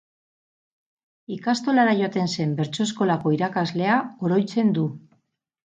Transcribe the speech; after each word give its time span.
Ikastolara 1.35 1.93
joaten 2.01 2.33
zen 2.37 2.57
bertso 2.63 2.89
eskolako 2.89 3.35
irakaslea 3.39 4.01
oroitzen 4.29 4.75
du. 4.81 4.93